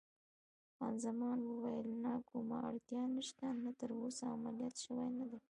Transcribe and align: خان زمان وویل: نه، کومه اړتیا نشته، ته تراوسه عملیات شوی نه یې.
خان 0.75 0.93
زمان 1.05 1.39
وویل: 1.43 1.89
نه، 2.03 2.13
کومه 2.29 2.57
اړتیا 2.69 3.03
نشته، 3.15 3.45
ته 3.63 3.69
تراوسه 3.79 4.23
عملیات 4.35 4.75
شوی 4.83 5.07
نه 5.17 5.25
یې. 5.31 5.39